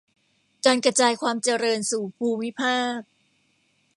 [0.65, 2.99] การกระจายความเจริญสู่ภูมิภาค